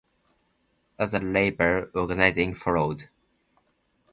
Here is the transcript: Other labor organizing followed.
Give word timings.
Other 0.97 1.19
labor 1.19 1.91
organizing 1.93 2.55
followed. 2.55 3.07